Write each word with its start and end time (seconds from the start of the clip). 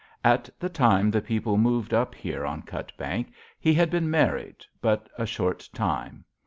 At 0.23 0.49
the 0.59 0.67
time 0.67 1.11
the 1.11 1.21
people 1.21 1.59
moved 1.59 1.93
up 1.93 2.15
here 2.15 2.43
on 2.43 2.63
Cutbank, 2.63 3.33
he 3.59 3.75
had 3.75 3.91
been 3.91 4.09
married 4.09 4.65
but 4.81 5.07
a 5.15 5.27
short 5.27 5.69
time. 5.75 6.25